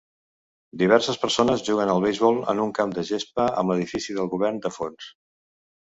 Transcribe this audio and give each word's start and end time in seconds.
Diverses 0.81 1.19
persones 1.25 1.61
juguen 1.67 1.91
al 1.93 2.01
beisbol 2.07 2.41
en 2.55 2.63
un 2.65 2.73
camp 2.79 2.95
de 2.97 3.03
gespa, 3.13 3.45
amb 3.61 3.73
l'edifici 3.75 4.17
del 4.21 4.33
govern 4.37 4.59
de 4.65 4.77
fons. 4.79 5.13